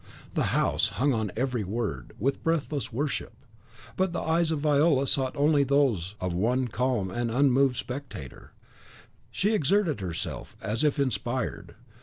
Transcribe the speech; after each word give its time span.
The 0.33 0.45
house 0.57 0.89
hung 0.97 1.13
on 1.13 1.31
every 1.35 1.63
word 1.63 2.13
with 2.17 2.41
breathless 2.43 2.91
worship; 2.91 3.35
but 3.95 4.13
the 4.13 4.19
eyes 4.21 4.49
of 4.49 4.61
Viola 4.61 5.05
sought 5.05 5.35
only 5.37 5.63
those 5.63 6.15
of 6.19 6.33
one 6.33 6.69
calm 6.69 7.11
and 7.11 7.29
unmoved 7.29 7.75
spectator; 7.75 8.51
she 9.29 9.53
exerted 9.53 10.01
herself 10.01 10.57
as 10.59 10.83
if 10.83 10.97
inspired. 10.97 11.75